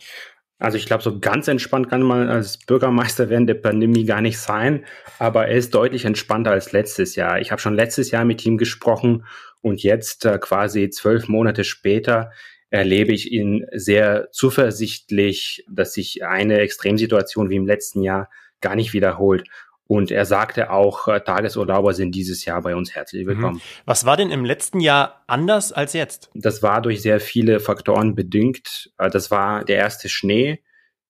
Also 0.58 0.76
ich 0.76 0.86
glaube, 0.86 1.02
so 1.04 1.20
ganz 1.20 1.46
entspannt 1.46 1.88
kann 1.88 2.02
man 2.02 2.28
als 2.28 2.58
Bürgermeister 2.58 3.28
während 3.28 3.48
der 3.48 3.54
Pandemie 3.54 4.04
gar 4.04 4.20
nicht 4.20 4.38
sein, 4.38 4.84
aber 5.20 5.46
er 5.46 5.56
ist 5.56 5.72
deutlich 5.72 6.04
entspannter 6.04 6.50
als 6.50 6.72
letztes 6.72 7.14
Jahr. 7.14 7.40
Ich 7.40 7.52
habe 7.52 7.60
schon 7.60 7.74
letztes 7.74 8.10
Jahr 8.10 8.24
mit 8.24 8.44
ihm 8.44 8.58
gesprochen 8.58 9.24
und 9.60 9.82
jetzt 9.82 10.24
äh, 10.24 10.38
quasi 10.38 10.90
zwölf 10.90 11.28
Monate 11.28 11.62
später 11.62 12.32
erlebe 12.70 13.12
ich 13.12 13.30
ihn 13.32 13.66
sehr 13.72 14.28
zuversichtlich, 14.32 15.64
dass 15.70 15.94
sich 15.94 16.24
eine 16.24 16.58
Extremsituation 16.58 17.50
wie 17.50 17.56
im 17.56 17.66
letzten 17.66 18.02
Jahr 18.02 18.28
gar 18.60 18.74
nicht 18.74 18.92
wiederholt. 18.92 19.48
Und 19.88 20.10
er 20.10 20.26
sagte 20.26 20.70
auch, 20.70 21.08
äh, 21.08 21.20
Tagesurlauber 21.20 21.94
sind 21.94 22.14
dieses 22.14 22.44
Jahr 22.44 22.60
bei 22.60 22.76
uns 22.76 22.94
herzlich 22.94 23.24
mhm. 23.24 23.28
willkommen. 23.30 23.62
Was 23.86 24.04
war 24.04 24.18
denn 24.18 24.30
im 24.30 24.44
letzten 24.44 24.80
Jahr 24.80 25.24
anders 25.26 25.72
als 25.72 25.94
jetzt? 25.94 26.30
Das 26.34 26.62
war 26.62 26.82
durch 26.82 27.00
sehr 27.00 27.20
viele 27.20 27.58
Faktoren 27.58 28.14
bedingt. 28.14 28.92
Äh, 28.98 29.08
das 29.08 29.30
war 29.30 29.64
der 29.64 29.78
erste 29.78 30.10
Schnee. 30.10 30.62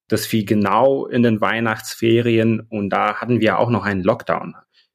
Das 0.06 0.26
fiel 0.26 0.44
genau 0.44 1.06
in 1.06 1.24
den 1.24 1.40
Weihnachtsferien 1.40 2.60
und 2.70 2.90
da 2.90 3.16
hatten 3.16 3.40
wir 3.40 3.58
auch 3.58 3.68
noch 3.68 3.84
einen 3.84 4.02
Lockdown, 4.02 4.54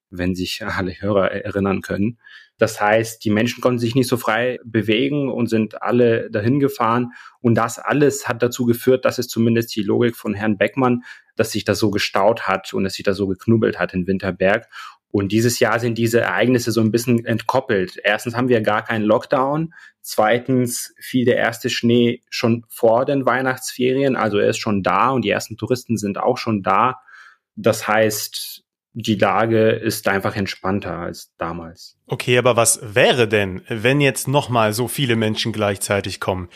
wenn 0.09 0.33
sich 0.33 0.65
alle 0.65 0.93
Hörer 0.99 1.31
erinnern 1.31 1.81
können. 1.81 2.19
Das 2.57 2.79
heißt, 2.79 3.23
die 3.25 3.31
Menschen 3.31 3.61
konnten 3.61 3.79
sich 3.79 3.95
nicht 3.95 4.07
so 4.07 4.17
frei 4.17 4.59
bewegen 4.63 5.29
und 5.29 5.47
sind 5.47 5.81
alle 5.81 6.29
dahin 6.29 6.59
gefahren. 6.59 7.13
Und 7.41 7.55
das 7.55 7.79
alles 7.79 8.27
hat 8.27 8.43
dazu 8.43 8.65
geführt, 8.65 9.05
dass 9.05 9.17
es 9.17 9.27
zumindest 9.27 9.75
die 9.75 9.83
Logik 9.83 10.15
von 10.15 10.33
Herrn 10.33 10.57
Beckmann, 10.57 11.03
dass 11.35 11.51
sich 11.51 11.65
das 11.65 11.79
so 11.79 11.89
gestaut 11.89 12.47
hat 12.47 12.73
und 12.73 12.83
dass 12.83 12.93
sich 12.93 13.03
das 13.03 13.17
so 13.17 13.27
geknubbelt 13.27 13.79
hat 13.79 13.93
in 13.93 14.07
Winterberg. 14.07 14.67
Und 15.09 15.31
dieses 15.31 15.59
Jahr 15.59 15.79
sind 15.79 15.97
diese 15.97 16.21
Ereignisse 16.21 16.71
so 16.71 16.81
ein 16.81 16.91
bisschen 16.91 17.23
entkoppelt. 17.25 17.99
Erstens 18.03 18.35
haben 18.35 18.49
wir 18.49 18.61
gar 18.61 18.83
keinen 18.83 19.03
Lockdown. 19.03 19.73
Zweitens 20.01 20.93
fiel 20.99 21.25
der 21.25 21.37
erste 21.37 21.69
Schnee 21.69 22.21
schon 22.29 22.65
vor 22.67 23.05
den 23.05 23.25
Weihnachtsferien. 23.25 24.15
Also 24.15 24.37
er 24.37 24.49
ist 24.49 24.57
schon 24.57 24.81
da 24.83 25.09
und 25.09 25.23
die 25.23 25.29
ersten 25.29 25.55
Touristen 25.57 25.97
sind 25.97 26.17
auch 26.17 26.37
schon 26.37 26.63
da. 26.63 26.99
Das 27.55 27.87
heißt, 27.87 28.52
die 28.93 29.15
Lage 29.15 29.69
ist 29.71 30.07
einfach 30.07 30.35
entspannter 30.35 30.97
als 30.99 31.33
damals. 31.37 31.97
Okay, 32.07 32.37
aber 32.37 32.55
was 32.55 32.79
wäre 32.95 33.27
denn, 33.27 33.61
wenn 33.67 34.01
jetzt 34.01 34.27
nochmal 34.27 34.73
so 34.73 34.87
viele 34.87 35.15
Menschen 35.15 35.51
gleichzeitig 35.51 36.19
kommen? 36.19 36.47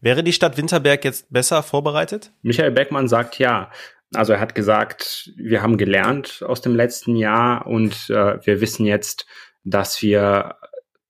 Wäre 0.00 0.22
die 0.22 0.34
Stadt 0.34 0.58
Winterberg 0.58 1.04
jetzt 1.04 1.32
besser 1.32 1.62
vorbereitet? 1.62 2.32
Michael 2.42 2.72
Beckmann 2.72 3.08
sagt 3.08 3.38
ja. 3.38 3.70
Also 4.14 4.34
er 4.34 4.40
hat 4.40 4.54
gesagt, 4.54 5.32
wir 5.36 5.62
haben 5.62 5.78
gelernt 5.78 6.44
aus 6.46 6.60
dem 6.60 6.76
letzten 6.76 7.16
Jahr 7.16 7.66
und 7.66 8.08
äh, 8.10 8.44
wir 8.44 8.60
wissen 8.60 8.86
jetzt, 8.86 9.26
dass 9.64 10.00
wir 10.00 10.56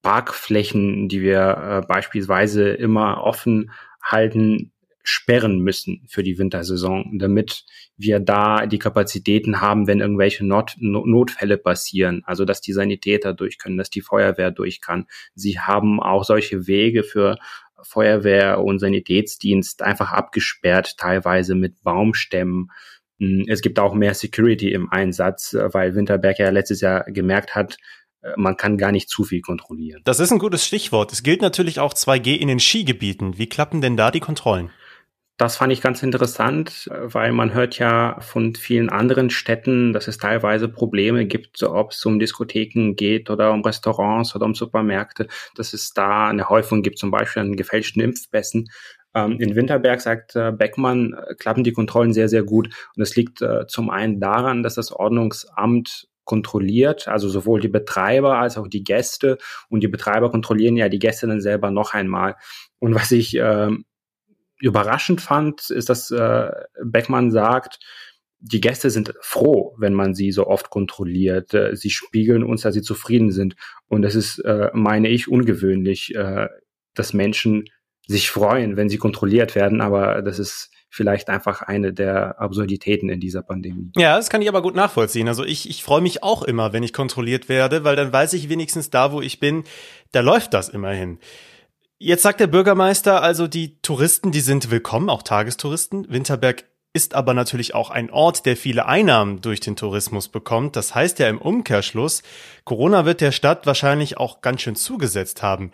Parkflächen, 0.03 1.09
die 1.09 1.21
wir 1.21 1.83
äh, 1.83 1.87
beispielsweise 1.87 2.71
immer 2.71 3.23
offen 3.23 3.73
halten, 4.03 4.73
sperren 5.09 5.61
müssen 5.61 6.03
für 6.09 6.25
die 6.25 6.37
Wintersaison, 6.37 7.19
damit 7.19 7.65
wir 7.97 8.19
da 8.19 8.67
die 8.67 8.81
Kapazitäten 8.81 9.61
haben, 9.61 9.87
wenn 9.87 10.01
irgendwelche 10.01 10.45
Not 10.45 10.75
Notfälle 10.79 11.59
passieren, 11.59 12.23
also 12.27 12.45
dass 12.45 12.61
die 12.61 12.73
Sanitäter 12.73 13.33
durch 13.33 13.59
können, 13.59 13.79
dass 13.79 13.89
die 13.89 14.01
Feuerwehr 14.01 14.51
durch 14.51 14.81
kann. 14.81 15.07
Sie 15.35 15.61
haben 15.61 16.03
auch 16.03 16.25
solche 16.25 16.67
Wege 16.67 17.05
für 17.05 17.39
Feuerwehr 17.83 18.61
und 18.61 18.81
Sanitätsdienst 18.81 19.83
einfach 19.83 20.11
abgesperrt, 20.11 20.97
teilweise 20.97 21.55
mit 21.55 21.85
Baumstämmen. 21.85 22.73
Hm, 23.21 23.45
es 23.47 23.63
gibt 23.63 23.79
auch 23.79 23.95
mehr 23.95 24.15
Security 24.15 24.73
im 24.73 24.91
Einsatz, 24.91 25.55
weil 25.55 25.95
Winterberg 25.95 26.41
ja 26.41 26.51
letztes 26.51 26.81
Jahr 26.81 27.05
gemerkt 27.05 27.55
hat, 27.55 27.77
äh, 28.23 28.33
man 28.37 28.57
kann 28.57 28.77
gar 28.77 28.91
nicht 28.91 29.09
zu 29.09 29.23
viel 29.23 29.41
kontrollieren. 29.41 30.03
Das 30.05 30.19
ist 30.19 30.33
ein 30.33 30.41
gutes 30.41 30.67
Stichwort. 30.67 31.13
Es 31.13 31.23
gilt 31.23 31.43
natürlich 31.43 31.79
auch 31.79 31.95
2G 31.95 32.35
in 32.35 32.49
den 32.49 32.59
Skigebieten. 32.59 33.39
Wie 33.39 33.49
klappen 33.49 33.81
denn 33.81 33.97
da 33.97 34.11
die 34.11 34.21
Kontrollen? 34.21 34.71
Das 35.39 35.59
fand 35.59 35.71
ich 35.71 35.83
ganz 35.83 36.03
interessant, 36.03 36.89
weil 36.91 37.31
man 37.33 37.53
hört 37.53 37.79
ja 37.79 38.19
von 38.21 38.55
vielen 38.55 38.89
anderen 38.89 39.29
Städten, 39.29 39.93
dass 39.93 40.09
es 40.09 40.17
teilweise 40.17 40.67
Probleme 40.67 41.27
gibt, 41.27 41.63
ob 41.63 41.91
es 41.91 42.07
um 42.07 42.19
Diskotheken 42.19 42.95
geht 42.95 43.29
oder 43.29 43.53
um 43.53 43.63
Restaurants 43.63 44.35
oder 44.35 44.47
um 44.47 44.55
Supermärkte, 44.55 45.29
dass 45.55 45.75
es 45.75 45.93
da 45.93 46.29
eine 46.29 46.49
Häufung 46.49 46.83
gibt, 46.83 46.99
zum 46.99 47.11
Beispiel 47.11 47.43
an 47.43 47.57
gefälschten 47.57 48.01
Impfpässen. 48.01 48.71
Ähm, 49.15 49.39
in 49.39 49.55
Winterberg, 49.55 50.01
sagt 50.01 50.37
äh, 50.37 50.53
Beckmann, 50.53 51.15
klappen 51.39 51.65
die 51.65 51.73
Kontrollen 51.73 52.15
sehr, 52.15 52.31
sehr 52.31 52.43
gut. 52.43 52.69
Und 52.97 53.03
es 53.03 53.15
liegt 53.15 53.43
äh, 53.43 53.67
zum 53.67 53.91
einen 53.91 54.21
daran, 54.21 54.63
dass 54.63 54.77
das 54.77 54.91
Ordnungsamt 54.91 56.09
kontrolliert, 56.25 57.09
also 57.09 57.29
sowohl 57.29 57.61
die 57.61 57.69
Betreiber 57.69 58.39
als 58.39 58.57
auch 58.57 58.69
die 58.69 58.85
Gäste. 58.85 59.37
Und 59.69 59.83
die 59.83 59.89
Betreiber 59.89 60.31
kontrollieren 60.31 60.77
ja 60.77 60.89
die 60.89 60.99
Gäste 60.99 61.27
dann 61.27 61.43
selber 61.43 61.71
noch 61.71 61.93
einmal. 61.93 62.37
Und 62.79 62.95
was 62.95 63.13
ich 63.13 63.37
äh, 63.37 63.71
überraschend 64.59 65.21
fand, 65.21 65.71
ist, 65.71 65.89
dass 65.89 66.11
äh, 66.11 66.51
Beckmann 66.83 67.31
sagt, 67.31 67.79
die 68.41 68.61
Gäste 68.61 68.91
sind 68.91 69.15
froh, 69.21 69.75
wenn 69.79 69.95
man 69.95 70.15
sie 70.15 70.31
so 70.31 70.47
oft 70.47 70.71
kontrolliert. 70.71 71.55
Äh, 71.55 71.77
sie 71.77 71.91
spiegeln 71.91 72.43
uns, 72.43 72.63
dass 72.63 72.75
sie 72.75 72.83
zufrieden 72.83 73.33
sind. 73.33 73.57
Und 73.89 74.03
das 74.03 74.15
ist, 74.15 74.39
äh, 74.41 74.71
meine 74.73 75.09
ich, 75.09 75.29
ungewöhnlich, 75.29 76.15
äh, 76.15 76.49
dass 76.95 77.13
Menschen 77.13 77.65
sich 78.07 78.31
freuen, 78.31 78.77
wenn 78.77 78.89
sie 78.89 78.99
kontrolliert 78.99 79.55
werden. 79.55 79.81
Aber 79.81 80.23
das 80.23 80.39
ist 80.39 80.71
vielleicht 80.89 81.29
einfach 81.29 81.63
eine 81.63 81.93
der 81.93 82.41
Absurditäten 82.41 83.09
in 83.09 83.21
dieser 83.21 83.43
Pandemie. 83.43 83.91
Ja, 83.97 84.17
das 84.17 84.31
kann 84.31 84.43
ich 84.43 84.49
aber 84.49 84.63
gut 84.63 84.75
nachvollziehen. 84.75 85.29
Also 85.29 85.45
ich, 85.45 85.69
ich 85.69 85.83
freue 85.83 86.01
mich 86.01 86.23
auch 86.23 86.43
immer, 86.43 86.73
wenn 86.73 86.83
ich 86.83 86.93
kontrolliert 86.93 87.49
werde, 87.49 87.85
weil 87.85 87.97
dann 87.97 88.13
weiß 88.13 88.33
ich 88.35 88.49
wenigstens 88.49 88.91
da, 88.91 89.13
wo 89.13 89.21
ich 89.21 89.41
bin, 89.41 89.65
da 90.13 90.21
läuft 90.21 90.55
das 90.55 90.69
immerhin. 90.69 91.19
Jetzt 91.99 92.25
sagt 92.25 92.41
der 92.41 92.47
Bürgermeister 92.47 93.23
also, 93.23 93.47
die 93.47 93.81
Touristen, 93.81 94.31
die 94.31 94.41
sind 94.41 94.71
willkommen, 94.71 95.09
auch 95.09 95.23
Tagestouristen. 95.23 96.07
Winterberg 96.11 96.65
ist 96.93 97.15
aber 97.15 97.33
natürlich 97.33 97.75
auch 97.75 97.89
ein 97.89 98.11
Ort, 98.11 98.45
der 98.45 98.55
viele 98.59 98.85
Einnahmen 98.85 99.41
durch 99.41 99.61
den 99.61 99.77
Tourismus 99.77 100.29
bekommt. 100.29 100.77
Das 100.77 100.95
heißt 100.95 101.19
ja 101.21 101.29
im 101.31 101.39
Umkehrschluss, 101.39 102.23
Corona 102.65 103.07
wird 103.07 103.23
der 103.23 103.33
Stadt 103.33 103.65
wahrscheinlich 103.65 104.19
auch 104.19 104.43
ganz 104.43 104.61
schön 104.61 104.77
zugesetzt 104.77 105.43
haben. 105.43 105.73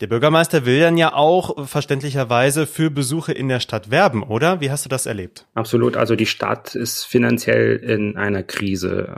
Der 0.00 0.08
Bürgermeister 0.08 0.66
will 0.66 0.80
dann 0.80 0.96
ja 0.96 1.14
auch 1.14 1.68
verständlicherweise 1.68 2.66
für 2.66 2.90
Besuche 2.90 3.32
in 3.32 3.48
der 3.48 3.60
Stadt 3.60 3.92
werben, 3.92 4.24
oder? 4.24 4.60
Wie 4.60 4.72
hast 4.72 4.84
du 4.84 4.88
das 4.88 5.06
erlebt? 5.06 5.46
Absolut. 5.54 5.96
Also 5.96 6.16
die 6.16 6.26
Stadt 6.26 6.74
ist 6.74 7.04
finanziell 7.04 7.76
in 7.76 8.16
einer 8.16 8.42
Krise. 8.42 9.14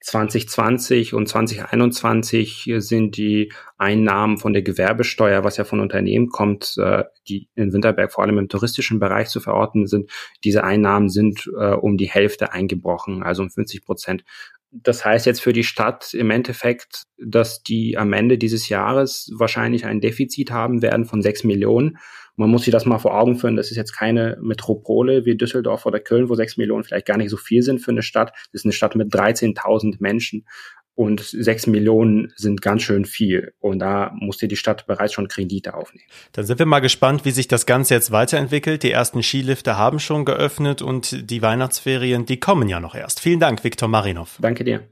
2020 0.00 1.12
ähm, 1.12 1.18
und 1.18 1.28
2021 1.28 2.72
sind 2.78 3.16
die 3.16 3.52
Einnahmen 3.78 4.38
von 4.38 4.52
der 4.52 4.62
Gewerbesteuer, 4.62 5.44
was 5.44 5.58
ja 5.58 5.64
von 5.64 5.78
Unternehmen 5.78 6.28
kommt, 6.28 6.74
äh, 6.78 7.04
die 7.28 7.48
in 7.54 7.72
Winterberg 7.72 8.12
vor 8.12 8.24
allem 8.24 8.38
im 8.38 8.48
touristischen 8.48 8.98
Bereich 8.98 9.28
zu 9.28 9.38
verorten 9.38 9.86
sind. 9.86 10.10
Diese 10.42 10.64
Einnahmen 10.64 11.08
sind 11.08 11.48
äh, 11.56 11.70
um 11.70 11.96
die 11.96 12.10
Hälfte 12.10 12.52
eingebrochen, 12.52 13.22
also 13.22 13.42
um 13.42 13.50
50 13.50 13.84
Prozent 13.84 14.24
das 14.72 15.04
heißt 15.04 15.26
jetzt 15.26 15.40
für 15.40 15.52
die 15.52 15.64
Stadt 15.64 16.14
im 16.14 16.30
Endeffekt, 16.30 17.04
dass 17.18 17.62
die 17.62 17.98
am 17.98 18.12
Ende 18.12 18.38
dieses 18.38 18.68
Jahres 18.68 19.30
wahrscheinlich 19.36 19.84
ein 19.84 20.00
Defizit 20.00 20.50
haben 20.50 20.80
werden 20.82 21.06
von 21.06 21.22
sechs 21.22 21.42
Millionen. 21.42 21.98
Man 22.36 22.50
muss 22.50 22.62
sich 22.64 22.72
das 22.72 22.86
mal 22.86 22.98
vor 22.98 23.18
Augen 23.18 23.36
führen. 23.36 23.56
Das 23.56 23.70
ist 23.70 23.76
jetzt 23.76 23.92
keine 23.92 24.38
Metropole 24.40 25.26
wie 25.26 25.36
Düsseldorf 25.36 25.86
oder 25.86 26.00
Köln, 26.00 26.28
wo 26.28 26.34
sechs 26.34 26.56
Millionen 26.56 26.84
vielleicht 26.84 27.06
gar 27.06 27.16
nicht 27.16 27.30
so 27.30 27.36
viel 27.36 27.62
sind 27.62 27.80
für 27.80 27.90
eine 27.90 28.02
Stadt. 28.02 28.30
Das 28.30 28.60
ist 28.60 28.64
eine 28.64 28.72
Stadt 28.72 28.94
mit 28.94 29.12
13.000 29.12 29.96
Menschen. 29.98 30.46
Und 30.94 31.20
sechs 31.20 31.66
Millionen 31.66 32.32
sind 32.36 32.60
ganz 32.60 32.82
schön 32.82 33.04
viel. 33.06 33.54
Und 33.58 33.78
da 33.78 34.12
musste 34.14 34.48
die 34.48 34.56
Stadt 34.56 34.86
bereits 34.86 35.14
schon 35.14 35.28
Kredite 35.28 35.74
aufnehmen. 35.74 36.04
Dann 36.32 36.44
sind 36.44 36.58
wir 36.58 36.66
mal 36.66 36.80
gespannt, 36.80 37.24
wie 37.24 37.30
sich 37.30 37.48
das 37.48 37.64
Ganze 37.64 37.94
jetzt 37.94 38.10
weiterentwickelt. 38.10 38.82
Die 38.82 38.90
ersten 38.90 39.22
Skilifte 39.22 39.78
haben 39.78 39.98
schon 39.98 40.24
geöffnet 40.24 40.82
und 40.82 41.30
die 41.30 41.42
Weihnachtsferien, 41.42 42.26
die 42.26 42.38
kommen 42.38 42.68
ja 42.68 42.80
noch 42.80 42.94
erst. 42.94 43.20
Vielen 43.20 43.40
Dank, 43.40 43.64
Viktor 43.64 43.88
Marinov. 43.88 44.36
Danke 44.40 44.64
dir. 44.64 44.82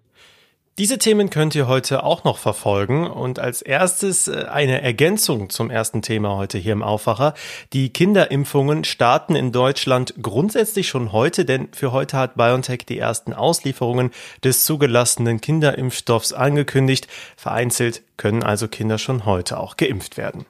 Diese 0.78 0.96
Themen 0.98 1.28
könnt 1.28 1.56
ihr 1.56 1.66
heute 1.66 2.04
auch 2.04 2.22
noch 2.22 2.38
verfolgen 2.38 3.04
und 3.04 3.40
als 3.40 3.62
erstes 3.62 4.28
äh, 4.28 4.44
eine 4.48 4.80
Ergänzung 4.80 5.50
zum 5.50 5.70
ersten 5.70 6.02
Thema 6.02 6.36
heute 6.36 6.56
hier 6.56 6.72
im 6.72 6.84
Aufwacher. 6.84 7.34
Die 7.72 7.92
Kinderimpfungen 7.92 8.84
starten 8.84 9.34
in 9.34 9.50
Deutschland 9.50 10.14
grundsätzlich 10.22 10.86
schon 10.86 11.10
heute, 11.10 11.44
denn 11.44 11.66
für 11.72 11.90
heute 11.90 12.16
hat 12.16 12.36
BioNTech 12.36 12.86
die 12.86 12.96
ersten 12.96 13.32
Auslieferungen 13.32 14.12
des 14.44 14.62
zugelassenen 14.62 15.40
Kinderimpfstoffs 15.40 16.32
angekündigt. 16.32 17.08
Vereinzelt 17.36 18.02
können 18.16 18.44
also 18.44 18.68
Kinder 18.68 18.98
schon 18.98 19.26
heute 19.26 19.58
auch 19.58 19.76
geimpft 19.76 20.16
werden. 20.16 20.46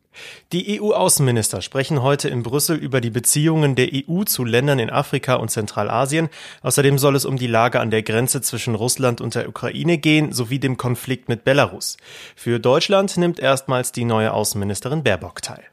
Die 0.52 0.80
EU-Außenminister 0.80 1.62
sprechen 1.62 2.02
heute 2.02 2.28
in 2.28 2.42
Brüssel 2.42 2.76
über 2.76 3.00
die 3.00 3.10
Beziehungen 3.10 3.74
der 3.74 3.88
EU 3.92 4.24
zu 4.24 4.44
Ländern 4.44 4.78
in 4.78 4.90
Afrika 4.90 5.34
und 5.34 5.50
Zentralasien. 5.50 6.28
Außerdem 6.62 6.98
soll 6.98 7.16
es 7.16 7.24
um 7.24 7.36
die 7.36 7.46
Lage 7.46 7.80
an 7.80 7.90
der 7.90 8.02
Grenze 8.02 8.40
zwischen 8.40 8.74
Russland 8.74 9.20
und 9.20 9.34
der 9.34 9.48
Ukraine 9.48 9.98
gehen, 9.98 10.32
sowie 10.32 10.58
dem 10.58 10.76
Konflikt 10.76 11.28
mit 11.28 11.44
Belarus. 11.44 11.96
Für 12.36 12.58
Deutschland 12.58 13.16
nimmt 13.16 13.38
erstmals 13.40 13.92
die 13.92 14.04
neue 14.04 14.32
Außenministerin 14.32 15.02
Baerbock 15.02 15.42
teil. 15.42 15.64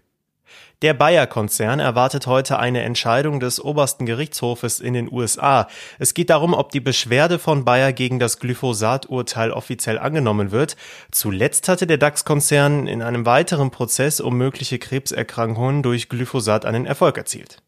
Der 0.81 0.93
Bayer-Konzern 0.93 1.79
erwartet 1.79 2.27
heute 2.27 2.59
eine 2.59 2.81
Entscheidung 2.81 3.39
des 3.39 3.63
obersten 3.63 4.05
Gerichtshofes 4.05 4.81
in 4.81 4.93
den 4.93 5.09
USA. 5.09 5.67
Es 5.99 6.13
geht 6.13 6.29
darum, 6.29 6.53
ob 6.53 6.69
die 6.69 6.81
Beschwerde 6.81 7.39
von 7.39 7.63
Bayer 7.63 7.93
gegen 7.93 8.19
das 8.19 8.39
Glyphosat-Urteil 8.39 9.51
offiziell 9.51 9.97
angenommen 9.97 10.51
wird. 10.51 10.75
Zuletzt 11.11 11.69
hatte 11.69 11.87
der 11.87 11.97
DAX-Konzern 11.97 12.87
in 12.87 13.01
einem 13.01 13.25
weiteren 13.25 13.71
Prozess 13.71 14.19
um 14.19 14.37
mögliche 14.37 14.77
Krebserkrankungen 14.77 15.81
durch 15.81 16.09
Glyphosat 16.09 16.65
einen 16.65 16.85
Erfolg 16.85 17.17
erzielt. 17.17 17.61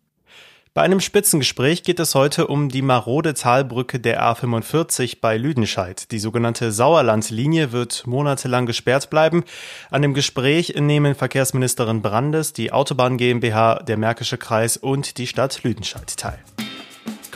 Bei 0.78 0.84
einem 0.84 1.00
Spitzengespräch 1.00 1.82
geht 1.82 2.00
es 2.00 2.14
heute 2.14 2.46
um 2.46 2.70
die 2.70 2.84
marode 2.84 3.34
Talbrücke 3.34 4.00
der 4.00 4.22
A45 4.22 5.18
bei 5.20 5.36
Lüdenscheid. 5.36 6.12
Die 6.12 6.20
sogenannte 6.20 6.72
Sauerlandlinie 6.72 7.72
wird 7.72 8.06
monatelang 8.06 8.68
gesperrt 8.68 9.10
bleiben. 9.10 9.44
An 9.90 10.04
dem 10.04 10.14
Gespräch 10.14 10.76
nehmen 10.78 11.16
Verkehrsministerin 11.16 12.04
Brandes, 12.04 12.54
die 12.54 12.72
Autobahn 12.72 13.18
GmbH, 13.18 13.80
der 13.88 13.98
Märkische 13.98 14.38
Kreis 14.38 14.78
und 14.78 15.18
die 15.18 15.26
Stadt 15.26 15.64
Lüdenscheid 15.64 16.16
teil. 16.16 16.38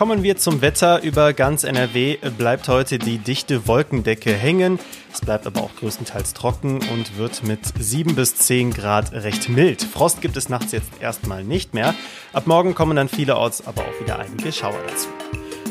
Kommen 0.01 0.23
wir 0.23 0.35
zum 0.35 0.61
Wetter. 0.61 1.03
Über 1.03 1.31
ganz 1.31 1.63
NRW 1.63 2.17
bleibt 2.35 2.67
heute 2.67 2.97
die 2.97 3.19
dichte 3.19 3.67
Wolkendecke 3.67 4.33
hängen. 4.33 4.79
Es 5.13 5.21
bleibt 5.21 5.45
aber 5.45 5.61
auch 5.61 5.75
größtenteils 5.75 6.33
trocken 6.33 6.79
und 6.91 7.19
wird 7.19 7.43
mit 7.43 7.59
7 7.77 8.15
bis 8.15 8.35
10 8.35 8.73
Grad 8.73 9.11
recht 9.11 9.47
mild. 9.47 9.83
Frost 9.83 10.21
gibt 10.21 10.37
es 10.37 10.49
nachts 10.49 10.71
jetzt 10.71 10.89
erstmal 10.99 11.43
nicht 11.43 11.75
mehr. 11.75 11.93
Ab 12.33 12.47
morgen 12.47 12.73
kommen 12.73 12.95
dann 12.95 13.09
vielerorts 13.09 13.67
aber 13.67 13.83
auch 13.83 14.01
wieder 14.01 14.17
einige 14.17 14.51
Schauer 14.51 14.79
dazu. 14.87 15.09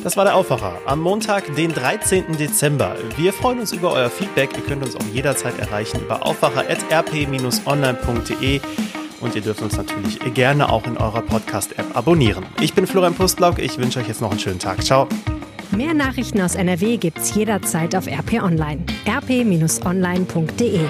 Das 0.04 0.16
war 0.16 0.24
der 0.24 0.36
Aufwacher 0.36 0.78
am 0.86 1.00
Montag, 1.00 1.56
den 1.56 1.74
13. 1.74 2.36
Dezember. 2.36 2.94
Wir 3.16 3.32
freuen 3.32 3.58
uns 3.58 3.72
über 3.72 3.92
euer 3.92 4.10
Feedback. 4.10 4.50
Ihr 4.56 4.62
könnt 4.62 4.84
uns 4.84 4.94
auch 4.94 5.06
jederzeit 5.12 5.58
erreichen 5.58 6.02
über 6.02 6.24
aufwacher.rp-online.de 6.24 8.60
und 9.20 9.34
ihr 9.34 9.42
dürft 9.42 9.62
uns 9.62 9.76
natürlich 9.76 10.18
gerne 10.34 10.68
auch 10.70 10.86
in 10.86 10.96
eurer 10.96 11.22
Podcast-App 11.22 11.96
abonnieren. 11.96 12.44
Ich 12.60 12.74
bin 12.74 12.86
Florian 12.86 13.14
Pustlauk, 13.14 13.58
ich 13.58 13.78
wünsche 13.78 14.00
euch 14.00 14.08
jetzt 14.08 14.20
noch 14.20 14.30
einen 14.30 14.40
schönen 14.40 14.58
Tag. 14.58 14.82
Ciao. 14.82 15.08
Mehr 15.70 15.94
Nachrichten 15.94 16.40
aus 16.40 16.56
NRW 16.56 16.96
gibt's 16.96 17.34
jederzeit 17.34 17.94
auf 17.94 18.06
RP 18.06 18.42
Online. 18.42 18.82
rp-online.de 19.06 20.80